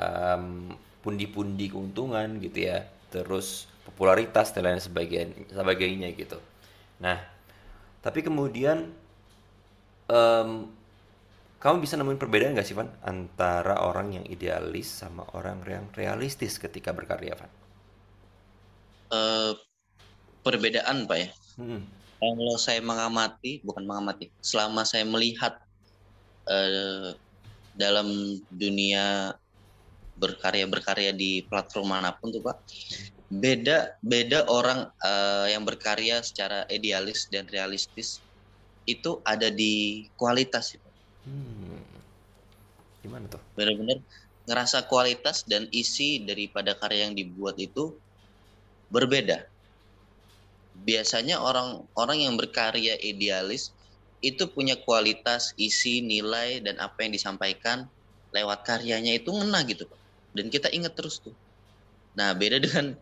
pundi 0.00 0.76
pundi-pundi 1.00 1.72
keuntungan 1.72 2.40
gitu 2.44 2.68
ya 2.68 2.84
terus 3.08 3.68
popularitas 3.88 4.52
dan 4.52 4.68
lain 4.68 4.80
sebagainya 4.80 5.48
sebagainya 5.52 6.08
gitu. 6.12 6.36
Nah 7.00 7.20
tapi 8.00 8.24
kemudian 8.24 8.92
um, 10.08 10.68
kamu 11.60 11.84
bisa 11.84 12.00
nemuin 12.00 12.16
perbedaan 12.16 12.56
gak 12.56 12.64
sih 12.64 12.72
Van 12.72 12.88
antara 13.04 13.84
orang 13.84 14.16
yang 14.16 14.24
idealis 14.24 14.88
sama 14.88 15.28
orang 15.36 15.60
yang 15.68 15.86
realistis 15.92 16.56
ketika 16.56 16.96
berkarya 16.96 17.36
Van? 17.36 17.52
Uh, 19.12 19.52
perbedaan 20.40 21.04
pak 21.04 21.18
ya. 21.20 21.28
Hmm. 21.60 21.84
Kalau 22.20 22.56
saya 22.56 22.80
mengamati, 22.80 23.60
bukan 23.60 23.84
mengamati, 23.84 24.32
selama 24.40 24.88
saya 24.88 25.04
melihat 25.04 25.60
uh, 26.48 27.12
dalam 27.76 28.40
dunia 28.52 29.36
berkarya 30.20 30.68
berkarya 30.68 31.12
di 31.16 31.44
platform 31.48 31.96
mana 31.96 32.12
pun 32.16 32.32
tuh 32.32 32.44
pak, 32.44 32.56
beda 33.28 34.00
beda 34.00 34.48
orang 34.48 34.88
uh, 35.00 35.48
yang 35.48 35.64
berkarya 35.64 36.24
secara 36.24 36.64
idealis 36.72 37.28
dan 37.28 37.48
realistis 37.48 38.20
itu 38.84 39.20
ada 39.28 39.48
di 39.52 40.08
kualitas 40.16 40.76
itu. 40.76 40.89
Hmm. 41.24 41.82
Gimana 43.00 43.24
tuh? 43.28 43.40
Benar-benar 43.56 44.00
ngerasa 44.48 44.88
kualitas 44.88 45.44
dan 45.44 45.68
isi 45.70 46.20
daripada 46.24 46.76
karya 46.76 47.08
yang 47.08 47.16
dibuat 47.16 47.56
itu 47.60 47.96
berbeda. 48.90 49.46
Biasanya 50.80 51.38
orang-orang 51.38 52.24
yang 52.24 52.34
berkarya 52.40 52.96
idealis 52.98 53.70
itu 54.20 54.48
punya 54.48 54.76
kualitas, 54.76 55.56
isi, 55.56 56.04
nilai 56.04 56.60
dan 56.60 56.76
apa 56.80 57.04
yang 57.04 57.12
disampaikan 57.12 57.88
lewat 58.32 58.64
karyanya 58.64 59.16
itu 59.16 59.32
ngena 59.32 59.64
gitu. 59.64 59.88
Dan 60.36 60.52
kita 60.52 60.68
ingat 60.72 60.96
terus 60.96 61.20
tuh. 61.20 61.34
Nah, 62.16 62.36
beda 62.36 62.60
dengan 62.60 62.96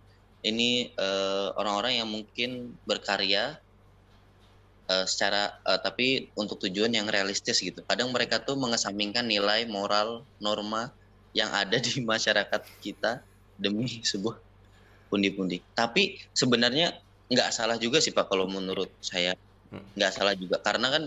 ini 0.47 0.95
eh, 0.95 1.49
orang-orang 1.59 1.99
yang 1.99 2.09
mungkin 2.09 2.75
berkarya 2.87 3.59
uh, 4.89 5.05
secara 5.05 5.57
uh, 5.65 5.79
tapi 5.79 6.33
untuk 6.35 6.59
tujuan 6.67 6.93
yang 6.93 7.07
realistis 7.07 7.61
gitu. 7.61 7.85
Kadang 7.87 8.11
mereka 8.11 8.43
tuh 8.43 8.57
mengesampingkan 8.59 9.29
nilai 9.29 9.69
moral 9.69 10.25
norma 10.43 10.91
yang 11.37 11.53
ada 11.53 11.79
di 11.79 12.03
masyarakat 12.13 12.61
kita 12.83 13.23
demi 13.61 14.03
sebuah 14.03 14.37
pundi-pundi. 15.13 15.61
Tapi 15.77 16.21
sebenarnya 16.35 16.97
nggak 17.29 17.53
salah 17.53 17.77
juga 17.77 18.01
sih 18.01 18.13
Pak 18.13 18.33
kalau 18.33 18.49
menurut 18.49 18.89
saya 19.05 19.37
nggak 19.69 20.13
salah 20.17 20.33
juga 20.33 20.57
karena 20.65 20.89
kan 20.89 21.05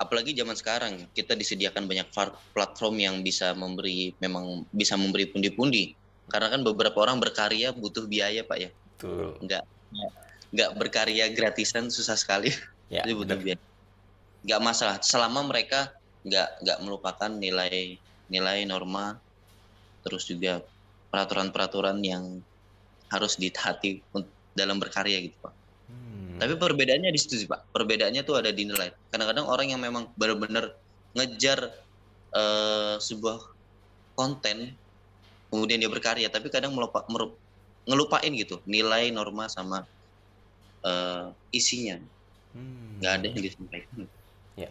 apalagi 0.00 0.32
zaman 0.32 0.56
sekarang 0.56 0.94
kita 1.12 1.36
disediakan 1.36 1.84
banyak 1.84 2.08
platform 2.56 2.96
yang 2.96 3.20
bisa 3.20 3.52
memberi 3.52 4.16
memang 4.16 4.64
bisa 4.72 4.96
memberi 4.96 5.28
pundi-pundi 5.28 5.92
karena 6.32 6.48
kan 6.48 6.64
beberapa 6.64 6.96
orang 7.04 7.20
berkarya 7.20 7.76
butuh 7.76 8.08
biaya 8.08 8.40
pak 8.40 8.56
ya 8.56 8.70
Betul. 8.96 9.36
nggak 9.44 9.64
nggak 10.56 10.70
berkarya 10.80 11.28
gratisan 11.36 11.92
susah 11.92 12.16
sekali 12.16 12.48
ya, 12.90 13.06
jadi 13.06 13.14
butuh 13.16 13.38
biaya 13.38 13.60
nggak 14.40 14.60
masalah 14.60 14.96
selama 15.00 15.46
mereka 15.46 15.94
nggak 16.26 16.48
nggak 16.66 16.78
melupakan 16.84 17.30
nilai 17.30 17.96
nilai 18.28 18.58
norma 18.68 19.16
terus 20.04 20.28
juga 20.28 20.60
peraturan-peraturan 21.08 21.96
yang 22.04 22.44
harus 23.10 23.40
ditaati 23.40 24.04
dalam 24.52 24.76
berkarya 24.76 25.22
gitu 25.22 25.36
pak 25.40 25.54
tapi 26.40 26.56
perbedaannya 26.56 27.12
di 27.12 27.20
situ 27.20 27.36
sih 27.36 27.44
Pak. 27.44 27.68
Perbedaannya 27.68 28.24
tuh 28.24 28.40
ada 28.40 28.48
di 28.48 28.64
nilai. 28.64 28.88
Kadang-kadang 29.12 29.44
orang 29.44 29.76
yang 29.76 29.80
memang 29.84 30.08
benar-benar 30.16 30.72
ngejar 31.12 31.68
uh, 32.32 32.96
sebuah 32.96 33.44
konten, 34.16 34.72
kemudian 35.52 35.84
dia 35.84 35.92
berkarya, 35.92 36.32
tapi 36.32 36.48
kadang 36.48 36.72
melupa, 36.72 37.04
merup, 37.12 37.36
ngelupain 37.84 38.32
gitu 38.32 38.56
nilai, 38.64 39.12
norma 39.12 39.52
sama 39.52 39.84
uh, 40.80 41.28
isinya. 41.52 42.00
Hmm. 42.56 42.98
Gak 42.98 43.12
ada 43.20 43.26
yang 43.30 43.42
disampaikan. 43.42 43.98
Ya. 44.58 44.70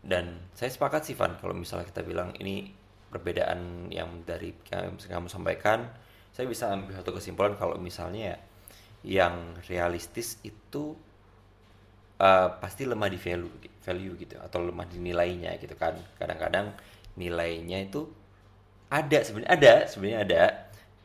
Dan 0.00 0.38
saya 0.56 0.70
sepakat 0.72 1.04
sih 1.04 1.14
Van, 1.18 1.36
kalau 1.36 1.52
misalnya 1.52 1.86
kita 1.88 2.06
bilang 2.06 2.32
ini 2.38 2.70
perbedaan 3.08 3.90
yang 3.92 4.24
dari 4.24 4.52
yang 4.72 4.96
kamu 4.96 5.28
sampaikan, 5.28 5.88
saya 6.32 6.46
bisa 6.46 6.70
ambil 6.70 6.94
satu 6.94 7.10
kesimpulan 7.16 7.58
kalau 7.58 7.76
misalnya 7.80 8.34
ya 8.34 8.38
yang 9.06 9.58
realistis 9.70 10.42
itu 10.42 10.94
uh, 12.18 12.48
pasti 12.58 12.86
lemah 12.86 13.08
di 13.10 13.18
value 13.18 13.50
value 13.82 14.14
gitu 14.18 14.36
atau 14.42 14.62
lemah 14.62 14.86
di 14.90 14.98
nilainya 14.98 15.54
gitu 15.62 15.74
kan 15.78 15.94
kadang-kadang 16.18 16.74
nilainya 17.14 17.88
itu 17.88 18.10
ada 18.90 19.18
sebenarnya 19.22 19.50
ada 19.54 19.74
sebenarnya 19.86 20.20
ada 20.26 20.42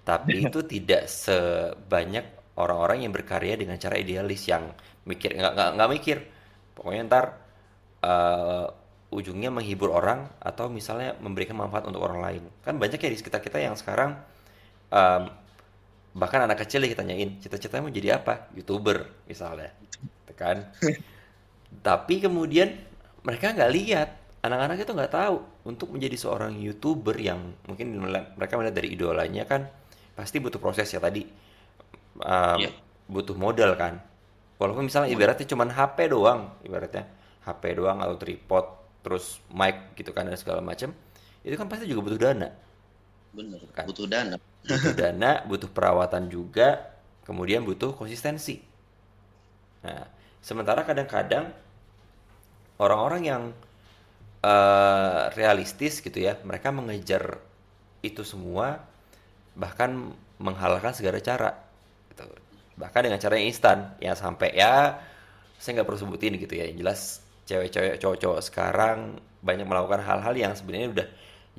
tapi 0.03 0.41
itu 0.49 0.59
tidak 0.65 1.07
sebanyak 1.07 2.25
orang-orang 2.57 3.05
yang 3.05 3.13
berkarya 3.13 3.57
dengan 3.57 3.77
cara 3.81 3.97
idealis 3.97 4.45
yang 4.45 4.69
mikir 5.09 5.33
nggak 5.33 5.53
nggak 5.53 5.69
nggak 5.77 5.89
mikir. 5.89 6.17
Pokoknya 6.73 7.01
ntar 7.09 7.25
uh, 8.01 8.65
ujungnya 9.13 9.53
menghibur 9.53 9.93
orang 9.93 10.25
atau 10.41 10.69
misalnya 10.69 11.17
memberikan 11.21 11.57
manfaat 11.57 11.85
untuk 11.85 12.01
orang 12.01 12.19
lain. 12.21 12.43
Kan 12.65 12.77
banyak 12.81 12.97
ya 12.97 13.09
di 13.09 13.17
sekitar 13.17 13.41
kita 13.41 13.61
yang 13.61 13.77
sekarang 13.77 14.17
um, 14.89 15.23
bahkan 16.13 16.45
anak 16.45 16.61
kecil 16.65 16.85
kita 16.85 17.01
tanyain 17.01 17.41
cita-citanya 17.41 17.89
mau 17.89 17.93
jadi 17.93 18.21
apa? 18.21 18.49
Youtuber 18.57 19.25
misalnya. 19.25 19.73
Kan? 20.33 20.69
Tapi 21.87 22.15
kemudian 22.21 22.73
mereka 23.25 23.53
nggak 23.53 23.73
lihat. 23.73 24.09
Anak-anak 24.43 24.83
itu 24.83 24.91
nggak 24.91 25.13
tahu. 25.15 25.37
Untuk 25.63 25.95
menjadi 25.95 26.19
seorang 26.19 26.59
youtuber 26.59 27.15
yang 27.15 27.55
mungkin 27.63 27.95
mereka 28.35 28.59
melihat 28.59 28.75
dari 28.75 28.91
idolanya 28.91 29.47
kan 29.47 29.71
pasti 30.13 30.37
butuh 30.37 30.61
proses 30.61 30.85
ya 30.91 31.01
tadi 31.01 31.25
um, 32.21 32.59
yeah. 32.61 32.73
butuh 33.09 33.37
modal 33.37 33.73
kan. 33.79 34.01
Walaupun 34.61 34.87
misalnya 34.87 35.09
ibaratnya 35.11 35.47
cuma 35.49 35.67
HP 35.67 36.13
doang 36.13 36.53
ibaratnya 36.63 37.09
HP 37.43 37.75
doang 37.75 37.99
atau 37.99 38.15
tripod 38.15 38.65
terus 39.03 39.43
mic 39.51 39.97
gitu 39.99 40.15
kan 40.15 40.23
dan 40.23 40.39
segala 40.39 40.63
macam 40.63 40.95
itu 41.43 41.55
kan 41.59 41.67
pasti 41.67 41.89
juga 41.89 42.01
butuh 42.07 42.19
dana. 42.21 42.49
Bener 43.35 43.59
kan? 43.75 43.83
butuh 43.89 44.07
dana. 44.07 44.39
Butuh 44.63 44.95
dana 45.01 45.31
butuh 45.43 45.69
perawatan 45.69 46.31
juga 46.31 46.95
kemudian 47.27 47.67
butuh 47.67 47.91
konsistensi. 47.91 48.63
Nah 49.83 50.07
sementara 50.39 50.87
kadang-kadang 50.87 51.51
orang-orang 52.79 53.21
yang 53.27 53.43
uh, 54.43 55.31
realistis 55.35 55.99
gitu 55.99 56.19
ya 56.19 56.39
mereka 56.43 56.71
mengejar 56.71 57.39
itu 58.03 58.27
semua 58.27 58.83
bahkan 59.55 60.11
menghalalkan 60.39 60.91
segala 60.91 61.23
cara 61.23 61.62
gitu. 62.13 62.25
bahkan 62.77 63.05
dengan 63.05 63.17
cara 63.17 63.37
yang 63.37 63.47
instan 63.49 63.93
ya 63.97 64.13
sampai 64.13 64.53
ya 64.53 65.01
saya 65.57 65.81
nggak 65.81 65.87
perlu 65.89 65.99
sebutin 66.05 66.37
gitu 66.37 66.53
ya 66.57 66.69
yang 66.69 66.77
jelas 66.81 67.21
cewek-cewek 67.49 67.99
cowok-cowok 67.99 68.41
sekarang 68.45 69.19
banyak 69.43 69.67
melakukan 69.67 70.01
hal-hal 70.01 70.33
yang 70.33 70.53
sebenarnya 70.55 70.89
udah 70.95 71.07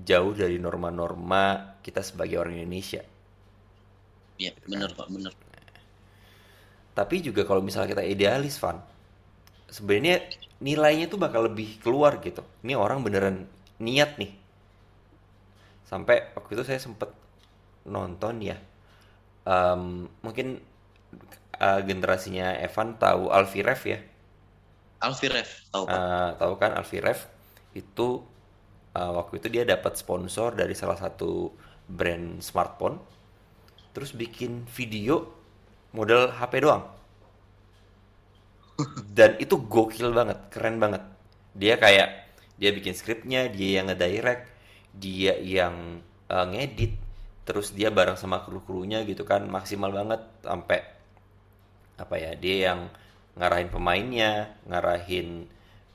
jauh 0.00 0.32
dari 0.34 0.58
norma-norma 0.58 1.76
kita 1.84 2.02
sebagai 2.02 2.40
orang 2.40 2.58
Indonesia. 2.58 3.04
Iya, 4.34 4.50
benar 4.66 4.90
Pak, 4.98 5.06
benar. 5.12 5.32
Tapi 6.94 7.16
juga 7.22 7.42
kalau 7.46 7.62
misalnya 7.62 7.94
kita 7.94 8.04
idealis, 8.06 8.58
Van, 8.58 8.78
sebenarnya 9.70 10.22
nilainya 10.62 11.06
tuh 11.10 11.18
bakal 11.18 11.50
lebih 11.50 11.78
keluar 11.82 12.18
gitu. 12.22 12.42
Ini 12.62 12.74
orang 12.78 13.02
beneran 13.02 13.46
niat 13.82 14.18
nih. 14.18 14.32
Sampai 15.86 16.34
waktu 16.34 16.50
itu 16.58 16.64
saya 16.66 16.80
sempet 16.82 17.10
nonton 17.86 18.42
ya. 18.42 18.58
Um, 19.44 20.08
mungkin 20.24 20.60
uh, 21.60 21.80
generasinya 21.84 22.56
Evan 22.58 22.96
tahu 22.96 23.28
Alfie 23.28 23.64
Rev 23.64 23.82
ya. 23.84 23.98
Alfie 25.04 25.28
Rev, 25.28 25.50
tahu 25.68 25.84
Pak. 25.84 25.98
Uh, 26.00 26.30
tahu 26.40 26.52
kan 26.56 26.72
Alfie 26.74 27.04
Rev 27.04 27.20
itu 27.76 28.24
uh, 28.96 29.12
waktu 29.20 29.42
itu 29.42 29.48
dia 29.52 29.64
dapat 29.66 29.98
sponsor 29.98 30.54
dari 30.56 30.72
salah 30.72 30.96
satu 30.96 31.52
brand 31.84 32.40
smartphone 32.40 32.96
terus 33.92 34.16
bikin 34.16 34.64
video 34.72 35.28
model 35.92 36.32
HP 36.32 36.64
doang 36.64 36.82
dan 39.16 39.38
itu 39.38 39.54
gokil 39.54 40.10
banget 40.10 40.38
keren 40.50 40.82
banget 40.82 41.02
dia 41.54 41.78
kayak 41.78 42.26
dia 42.58 42.70
bikin 42.74 42.94
skripnya 42.94 43.46
dia 43.46 43.82
yang 43.82 43.86
ngedirect 43.86 44.50
dia 44.94 45.38
yang 45.38 46.02
uh, 46.30 46.46
ngedit 46.50 46.98
terus 47.44 47.76
dia 47.76 47.92
bareng 47.92 48.16
sama 48.16 48.40
kru-krunya 48.40 49.04
gitu 49.04 49.22
kan 49.28 49.44
maksimal 49.44 49.92
banget 49.92 50.20
sampai 50.40 50.80
apa 52.00 52.14
ya 52.16 52.32
dia 52.34 52.72
yang 52.72 52.80
ngarahin 53.36 53.68
pemainnya 53.70 54.56
ngarahin 54.66 55.46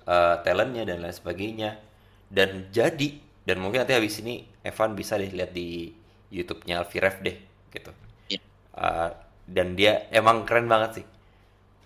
uh, 0.05 0.39
talentnya 0.45 0.85
dan 0.85 1.01
lain 1.03 1.15
sebagainya 1.15 1.81
dan 2.29 2.69
jadi 2.69 3.17
dan 3.43 3.57
mungkin 3.57 3.83
nanti 3.83 3.97
habis 3.97 4.21
ini 4.21 4.45
Evan 4.61 4.93
bisa 4.93 5.17
deh 5.17 5.31
lihat 5.33 5.51
di 5.51 5.89
YouTube-nya 6.29 6.85
Alfirev 6.85 7.15
deh 7.25 7.37
gitu 7.73 7.91
yeah. 8.29 8.37
Iya. 8.37 8.39
uh, 8.77 9.09
dan 9.49 9.73
dia 9.73 10.05
emang 10.13 10.45
keren 10.45 10.69
banget 10.69 11.01
sih 11.01 11.05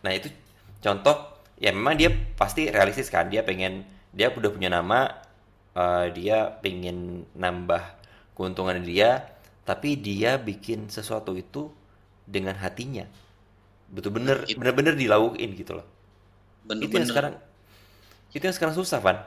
nah 0.04 0.12
itu 0.12 0.28
contoh 0.84 1.40
ya 1.56 1.72
memang 1.72 1.96
dia 1.96 2.12
pasti 2.36 2.68
realistis 2.68 3.08
kan 3.08 3.32
dia 3.32 3.48
pengen 3.48 3.88
dia 4.12 4.28
udah 4.28 4.52
punya 4.52 4.68
nama 4.68 5.24
uh, 5.74 6.12
dia 6.12 6.52
pengen 6.60 7.24
nambah 7.34 7.82
keuntungan 8.36 8.84
dia 8.84 9.33
tapi 9.64 9.96
dia 9.96 10.36
bikin 10.36 10.92
sesuatu 10.92 11.36
itu 11.36 11.72
dengan 12.28 12.56
hatinya. 12.60 13.08
Betul-bener 13.92 14.44
bener-bener 14.48 14.96
dilaukin 14.96 15.56
gitu 15.56 15.80
loh. 15.80 15.88
Bener, 16.68 16.88
itu 16.88 16.94
yang 16.96 17.08
sekarang 17.08 17.34
itu 18.34 18.44
yang 18.44 18.56
sekarang 18.56 18.76
susah 18.76 19.00
Van. 19.00 19.20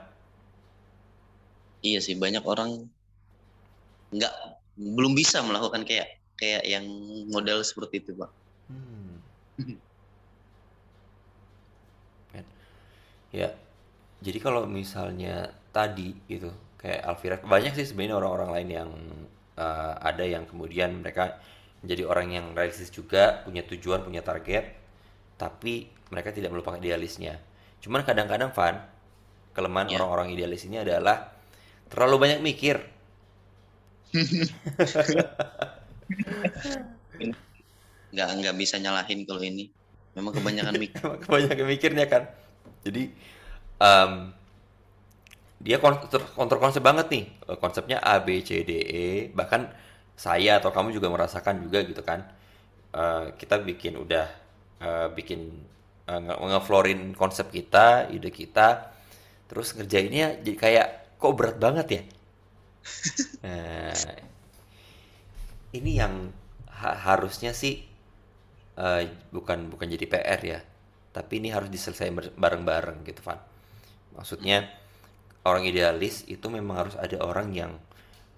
Iya 1.81 2.01
sih 2.01 2.17
banyak 2.17 2.41
orang 2.45 2.89
nggak 4.13 4.33
belum 4.77 5.13
bisa 5.17 5.41
melakukan 5.45 5.85
kayak 5.85 6.17
kayak 6.37 6.63
yang 6.65 6.85
model 7.33 7.65
seperti 7.65 8.01
itu 8.05 8.13
pak. 8.13 8.29
Hmm. 8.69 9.17
ya 13.37 13.51
jadi 14.23 14.37
kalau 14.41 14.65
misalnya 14.65 15.51
tadi 15.69 16.15
gitu 16.25 16.49
kayak 16.81 17.01
Alvira 17.05 17.35
banyak 17.41 17.73
sih 17.77 17.85
sebenarnya 17.89 18.17
orang-orang 18.17 18.49
lain 18.53 18.69
yang 18.69 18.89
uh, 19.57 19.93
ada 19.99 20.23
yang 20.23 20.45
kemudian 20.45 21.03
mereka 21.03 21.41
menjadi 21.81 22.03
orang 22.07 22.27
yang 22.33 22.45
realistis 22.55 22.89
juga 22.93 23.43
punya 23.43 23.61
tujuan 23.65 24.05
punya 24.05 24.23
target 24.23 24.73
tapi 25.37 25.89
mereka 26.09 26.33
tidak 26.33 26.53
melupakan 26.53 26.79
idealisnya 26.79 27.37
cuman 27.81 28.01
kadang-kadang 28.07 28.49
Van 28.53 28.81
kelemahan 29.53 29.89
yeah. 29.89 29.97
orang-orang 30.01 30.33
idealis 30.33 30.65
ini 30.65 30.81
adalah 30.81 31.37
Terlalu 31.87 32.15
banyak 32.19 32.39
mikir. 32.43 32.77
nggak 38.07 38.29
nggak 38.39 38.55
bisa 38.59 38.75
nyalahin 38.79 39.23
kalau 39.23 39.41
ini. 39.43 39.71
Memang 40.15 40.33
kebanyakan 40.35 40.75
mikir. 40.83 40.99
kebanyakan 41.23 41.65
mikirnya 41.67 42.05
kan. 42.11 42.27
Jadi 42.83 43.11
um, 43.79 44.31
dia 45.57 45.81
kontrol 45.81 46.61
konsep 46.61 46.81
banget 46.85 47.07
nih. 47.09 47.25
Konsepnya 47.57 47.97
A 48.01 48.21
B 48.21 48.45
C 48.45 48.61
D 48.61 48.71
E. 48.77 49.07
Bahkan 49.33 49.61
saya 50.17 50.57
atau 50.57 50.73
kamu 50.73 50.93
juga 50.97 51.09
merasakan 51.13 51.61
juga 51.65 51.85
gitu 51.85 52.01
kan. 52.01 52.25
uh, 52.97 53.29
kita 53.37 53.61
bikin 53.61 53.99
udah 53.99 54.25
uh, 54.81 55.07
bikin 55.13 55.53
uh, 56.09 56.21
ngeflorin 56.23 57.13
konsep 57.13 57.51
kita, 57.51 58.09
ide 58.09 58.31
kita, 58.33 58.89
terus 59.45 59.75
ngerjainnya 59.77 60.41
jadi 60.41 60.57
kayak 60.57 60.87
kok 61.21 61.35
berat 61.37 61.57
banget 61.61 61.87
ya. 61.87 62.01
nah, 63.43 63.93
ini 65.77 65.91
yang 65.99 66.31
ha 66.71 66.95
harusnya 67.11 67.51
sih 67.51 67.83
uh, 68.79 69.03
bukan 69.29 69.69
bukan 69.69 69.87
jadi 69.93 70.05
PR 70.07 70.41
ya, 70.41 70.59
tapi 71.13 71.43
ini 71.43 71.51
harus 71.53 71.69
diselesaikan 71.69 72.33
bareng-bareng 72.39 73.03
gitu, 73.05 73.21
Van. 73.21 73.37
Maksudnya 74.15 74.65
orang 75.47 75.63
idealis 75.63 76.27
itu 76.27 76.43
memang 76.51 76.83
harus 76.83 76.95
ada 76.99 77.23
orang 77.23 77.55
yang 77.55 77.71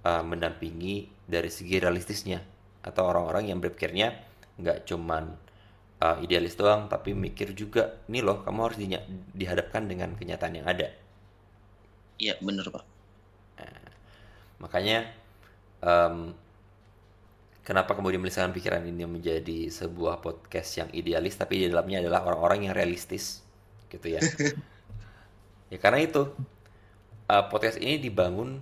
uh, 0.06 0.22
mendampingi 0.22 1.10
dari 1.26 1.50
segi 1.50 1.82
realistisnya. 1.82 2.40
Atau 2.86 3.10
orang-orang 3.10 3.50
yang 3.50 3.58
berpikirnya 3.58 4.14
nggak 4.62 4.86
cuman 4.86 5.34
uh, 6.04 6.18
idealis 6.24 6.56
doang 6.56 6.88
tapi 6.92 7.16
mikir 7.16 7.56
juga 7.56 8.00
nih 8.12 8.24
loh 8.24 8.44
kamu 8.44 8.60
harus 8.72 8.78
di, 8.80 8.88
dihadapkan 9.36 9.90
dengan 9.90 10.14
kenyataan 10.14 10.54
yang 10.54 10.68
ada. 10.70 10.88
Iya 12.20 12.38
bener 12.44 12.68
pak. 12.70 12.86
Nah, 13.60 13.92
makanya 14.60 14.98
um, 15.80 16.36
kenapa 17.64 17.96
kemudian 17.96 18.20
melisankan 18.20 18.56
pikiran 18.56 18.84
ini 18.84 19.08
menjadi 19.08 19.72
sebuah 19.72 20.20
podcast 20.20 20.84
yang 20.84 20.90
idealis 20.92 21.40
tapi 21.40 21.64
di 21.64 21.66
dalamnya 21.72 22.04
adalah 22.04 22.28
orang-orang 22.28 22.70
yang 22.70 22.74
realistis 22.76 23.42
gitu 23.90 24.16
ya. 24.16 24.22
Ya 25.70 25.78
karena 25.78 26.02
itu 26.02 26.34
uh, 27.30 27.46
podcast 27.48 27.78
ini 27.78 28.02
dibangun 28.02 28.58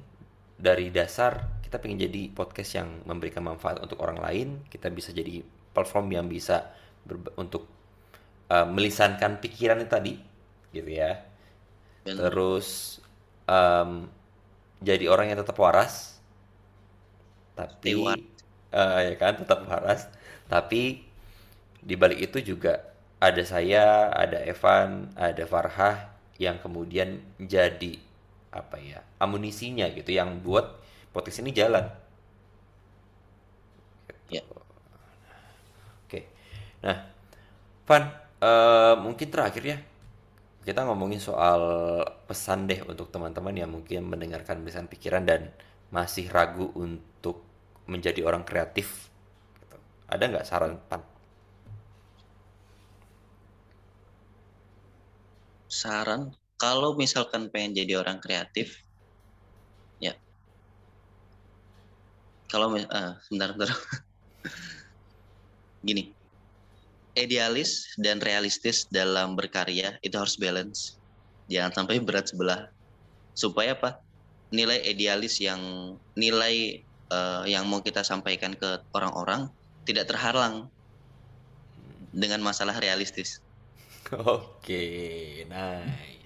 dari 0.59 0.91
dasar 0.91 1.57
kita 1.67 1.83
pengen 1.83 1.99
jadi 1.99 2.31
podcast 2.31 2.79
yang 2.79 3.03
memberikan 3.03 3.43
manfaat 3.43 3.83
untuk 3.83 3.99
orang 3.99 4.23
lain. 4.23 4.47
Kita 4.71 4.87
bisa 4.87 5.11
jadi 5.11 5.43
platform 5.75 6.15
yang 6.15 6.27
bisa 6.31 6.71
untuk 7.35 7.67
uh, 8.47 8.63
melisankan 8.63 9.39
pikiran 9.43 9.83
tadi 9.87 10.15
gitu 10.71 10.87
ya. 10.87 11.23
Benar. 12.07 12.31
terus 12.31 12.99
um, 13.51 14.07
jadi 14.79 15.11
orang 15.11 15.35
yang 15.35 15.43
tetap 15.43 15.59
waras. 15.59 16.23
Tapi 17.59 17.99
uh, 18.71 18.99
ya 19.03 19.15
kan 19.19 19.35
tetap 19.43 19.67
waras. 19.67 20.07
Tapi 20.47 21.03
di 21.83 21.95
balik 21.99 22.31
itu 22.31 22.55
juga 22.55 22.79
ada 23.19 23.43
saya 23.43 24.07
ada 24.15 24.39
Evan 24.39 25.11
ada 25.19 25.43
Farhah 25.43 26.15
yang 26.39 26.63
kemudian 26.63 27.19
jadi 27.43 28.06
apa 28.57 28.81
ya 28.81 28.99
amunisinya 29.21 29.85
gitu 29.93 30.11
yang 30.11 30.41
buat 30.41 30.81
podcast 31.13 31.45
ini 31.45 31.53
jalan. 31.53 31.85
Ya. 34.27 34.43
Oke. 36.05 36.27
Nah, 36.83 37.07
Van, 37.87 38.03
uh, 38.43 38.95
mungkin 38.99 39.27
terakhir 39.31 39.63
ya 39.63 39.77
kita 40.67 40.83
ngomongin 40.83 41.23
soal 41.23 41.61
pesan 42.27 42.67
deh 42.67 42.83
untuk 42.83 43.07
teman-teman 43.07 43.55
yang 43.55 43.71
mungkin 43.71 44.03
mendengarkan 44.03 44.59
pesan 44.67 44.91
pikiran 44.91 45.23
dan 45.23 45.47
masih 45.95 46.27
ragu 46.27 46.75
untuk 46.75 47.39
menjadi 47.87 48.19
orang 48.27 48.43
kreatif. 48.43 49.07
Gitu. 49.63 49.77
Ada 50.11 50.23
nggak 50.27 50.43
saran, 50.47 50.75
Pan? 50.91 50.99
Saran, 55.71 56.35
kalau 56.57 56.97
misalkan 56.97 57.53
pengen 57.53 57.77
jadi 57.77 58.01
orang 58.01 58.17
kreatif, 58.17 58.81
kalau 62.47 62.73
uh, 62.75 63.13
sebentar 63.27 63.53
sebentar 63.53 63.71
gini. 65.87 66.15
Idealis 67.17 67.97
dan 67.97 68.21
realistis 68.21 68.85
dalam 68.93 69.33
berkarya 69.33 69.97
itu 70.05 70.15
harus 70.15 70.37
balance. 70.37 71.01
Jangan 71.49 71.73
sampai 71.73 71.97
berat 71.97 72.29
sebelah. 72.29 72.69
Supaya 73.33 73.73
apa? 73.73 73.97
Nilai 74.53 74.85
idealis 74.85 75.41
yang 75.41 75.59
nilai 76.13 76.85
uh, 77.09 77.41
yang 77.49 77.65
mau 77.65 77.81
kita 77.81 78.05
sampaikan 78.05 78.53
ke 78.53 78.85
orang-orang 78.93 79.49
tidak 79.89 80.13
terhalang 80.13 80.69
dengan 82.13 82.45
masalah 82.45 82.77
realistis. 82.77 83.41
Oke 84.13 85.43
nice 85.49 86.16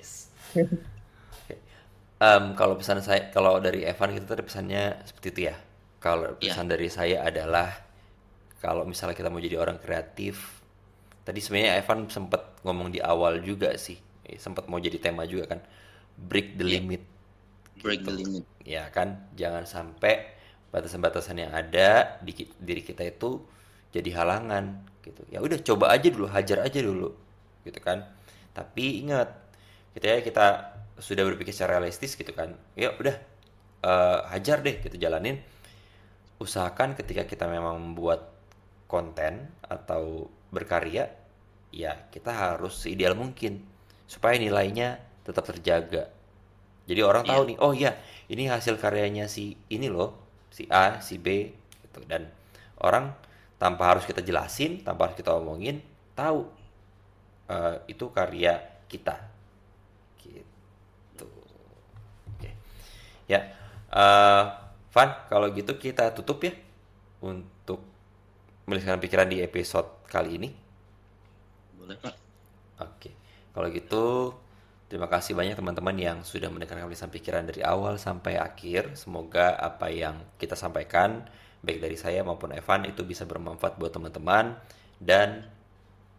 um, 2.21 2.43
kalau 2.55 2.75
pesan 2.75 2.99
saya 3.03 3.31
kalau 3.31 3.59
dari 3.59 3.87
Evan 3.87 4.13
kita 4.15 4.25
tadi 4.35 4.43
pesannya 4.43 5.03
seperti 5.07 5.27
itu 5.31 5.41
ya 5.51 5.55
kalau 6.01 6.35
iya. 6.41 6.51
pesan 6.51 6.65
yeah. 6.65 6.71
dari 6.73 6.87
saya 6.89 7.17
adalah 7.23 7.69
kalau 8.61 8.85
misalnya 8.85 9.17
kita 9.17 9.33
mau 9.33 9.41
jadi 9.41 9.57
orang 9.57 9.81
kreatif, 9.81 10.61
tadi 11.25 11.41
sebenarnya 11.41 11.81
Evan 11.81 12.05
sempat 12.13 12.61
ngomong 12.61 12.93
di 12.93 13.01
awal 13.01 13.41
juga 13.41 13.73
sih, 13.73 13.97
eh, 14.21 14.37
sempat 14.37 14.69
mau 14.69 14.77
jadi 14.77 15.01
tema 15.01 15.25
juga 15.25 15.57
kan, 15.57 15.59
break 16.13 16.61
the 16.61 16.65
yeah. 16.69 16.77
limit. 16.77 17.01
Break 17.81 18.05
gitu. 18.05 18.13
the 18.13 18.13
limit. 18.21 18.45
Ya 18.61 18.85
kan, 18.93 19.33
jangan 19.33 19.65
sampai 19.65 20.37
batasan-batasan 20.69 21.41
yang 21.41 21.51
ada 21.57 22.21
di 22.21 22.37
diri 22.61 22.85
kita 22.85 23.01
itu 23.01 23.41
jadi 23.89 24.21
halangan 24.21 24.85
gitu. 25.01 25.25
Ya 25.33 25.41
udah 25.41 25.57
coba 25.65 25.89
aja 25.89 26.13
dulu, 26.13 26.29
hajar 26.29 26.61
aja 26.61 26.79
dulu, 26.85 27.17
gitu 27.65 27.81
kan. 27.81 28.05
Tapi 28.53 29.01
ingat, 29.01 29.50
kita 29.97 30.05
ya 30.07 30.19
kita 30.23 30.45
sudah 31.01 31.23
berpikir 31.25 31.51
secara 31.55 31.79
realistis 31.79 32.13
gitu 32.15 32.31
kan. 32.31 32.53
Ya 32.77 32.93
udah 32.95 33.15
uh, 33.83 34.27
hajar 34.31 34.61
deh, 34.61 34.79
gitu 34.79 34.95
jalanin 34.99 35.41
usahakan 36.41 36.97
ketika 36.97 37.29
kita 37.29 37.45
memang 37.45 37.77
membuat 37.77 38.33
konten 38.89 39.45
atau 39.61 40.25
berkarya 40.49 41.07
ya 41.71 41.95
kita 42.11 42.33
harus 42.33 42.83
ideal 42.89 43.15
mungkin 43.15 43.63
supaya 44.09 44.35
nilainya 44.35 44.99
tetap 45.23 45.47
terjaga 45.47 46.11
jadi 46.89 47.05
orang 47.07 47.23
tahu 47.23 47.47
iya. 47.47 47.49
nih 47.53 47.57
oh 47.63 47.73
ya 47.77 47.91
ini 48.27 48.43
hasil 48.51 48.75
karyanya 48.75 49.31
si 49.31 49.55
ini 49.71 49.87
loh 49.87 50.17
si 50.51 50.67
A 50.67 50.99
si 50.99 51.15
B 51.15 51.55
gitu 51.87 52.03
dan 52.03 52.27
orang 52.83 53.15
tanpa 53.55 53.95
harus 53.95 54.03
kita 54.03 54.19
jelasin 54.19 54.83
tanpa 54.83 55.07
harus 55.07 55.15
kita 55.15 55.31
omongin 55.37 55.79
tahu 56.11 56.43
uh, 57.47 57.79
itu 57.87 58.11
karya 58.11 58.59
kita 58.91 59.15
gitu 60.19 61.29
oke 62.35 62.49
ya 63.31 63.47
uh, 63.95 64.61
Van, 64.91 65.09
kalau 65.31 65.47
gitu 65.55 65.79
kita 65.79 66.11
tutup 66.11 66.43
ya 66.43 66.51
untuk 67.23 67.79
melihatkan 68.67 68.99
pikiran 68.99 69.27
di 69.31 69.39
episode 69.39 70.03
kali 70.11 70.35
ini. 70.35 70.49
Boleh, 71.79 71.95
Pak. 71.95 72.15
Oke. 72.83 73.15
Kalau 73.55 73.67
gitu, 73.71 74.35
terima 74.91 75.07
kasih 75.07 75.31
banyak 75.31 75.55
teman-teman 75.55 75.95
yang 75.95 76.17
sudah 76.27 76.51
mendengarkan 76.51 76.91
tulisan 76.91 77.07
pikiran 77.07 77.47
dari 77.47 77.63
awal 77.63 77.95
sampai 77.95 78.35
akhir. 78.35 78.99
Semoga 78.99 79.55
apa 79.55 79.87
yang 79.87 80.19
kita 80.35 80.59
sampaikan, 80.59 81.23
baik 81.63 81.79
dari 81.79 81.95
saya 81.95 82.19
maupun 82.27 82.51
Evan, 82.51 82.83
itu 82.83 83.07
bisa 83.07 83.23
bermanfaat 83.23 83.79
buat 83.79 83.95
teman-teman. 83.95 84.59
Dan 84.99 85.47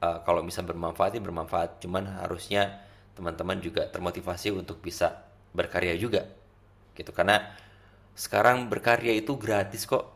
uh, 0.00 0.24
kalau 0.24 0.40
bisa 0.40 0.64
bermanfaat, 0.64 1.12
ya 1.12 1.20
bermanfaat. 1.20 1.84
Cuman 1.84 2.08
harusnya 2.24 2.80
teman-teman 3.12 3.60
juga 3.60 3.84
termotivasi 3.84 4.48
untuk 4.56 4.80
bisa 4.80 5.28
berkarya 5.52 5.92
juga. 6.00 6.24
Gitu, 6.92 7.10
karena 7.10 7.52
sekarang 8.12 8.68
berkarya 8.68 9.16
itu 9.16 9.36
gratis 9.40 9.88
kok 9.88 10.12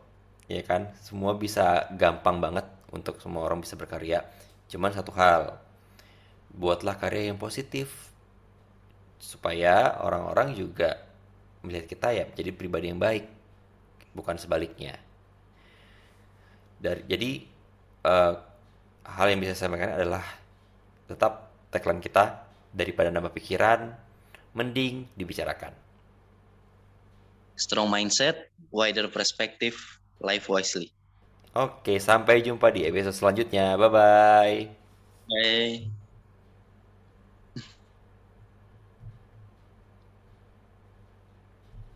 ya 0.47 0.63
kan? 0.63 0.93
Semua 1.03 1.35
bisa 1.35 1.91
gampang 1.95 2.39
banget 2.39 2.67
untuk 2.93 3.19
semua 3.19 3.47
orang 3.47 3.63
bisa 3.63 3.75
berkarya. 3.75 4.25
Cuman 4.71 4.95
satu 4.95 5.11
hal 5.15 5.59
buatlah 6.57 6.97
karya 6.97 7.33
yang 7.33 7.39
positif 7.39 8.13
supaya 9.21 9.97
orang-orang 10.01 10.55
juga 10.55 11.03
melihat 11.65 11.89
kita 11.89 12.09
ya 12.15 12.25
jadi 12.31 12.55
pribadi 12.55 12.93
yang 12.93 13.01
baik 13.01 13.27
bukan 14.15 14.39
sebaliknya. 14.39 14.97
Dari 16.77 17.03
jadi 17.09 17.31
uh, 18.05 18.35
hal 19.07 19.27
yang 19.33 19.41
bisa 19.41 19.57
saya 19.57 19.69
sampaikan 19.73 19.97
adalah 19.97 20.25
tetap 21.09 21.53
tagline 21.73 22.03
kita 22.05 22.45
daripada 22.71 23.09
nambah 23.09 23.33
pikiran 23.33 23.95
mending 24.53 25.09
dibicarakan 25.17 25.86
strong 27.57 27.89
mindset, 27.91 28.53
wider 28.71 29.09
perspective, 29.09 29.77
live 30.21 30.47
wisely. 30.47 30.93
Oke, 31.57 31.97
sampai 31.97 32.45
jumpa 32.45 32.69
di 32.69 32.85
episode 32.85 33.17
selanjutnya. 33.17 33.81
Bye-bye. 33.81 34.61
Bye. 35.27 35.96